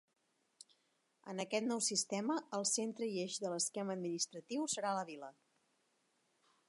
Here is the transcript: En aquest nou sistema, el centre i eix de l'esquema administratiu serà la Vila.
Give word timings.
En 1.33 1.43
aquest 1.43 1.67
nou 1.71 1.83
sistema, 1.89 2.37
el 2.59 2.65
centre 2.71 3.11
i 3.17 3.21
eix 3.25 3.37
de 3.45 3.53
l'esquema 3.55 3.95
administratiu 3.99 4.67
serà 4.77 4.97
la 5.01 5.05
Vila. 5.13 5.31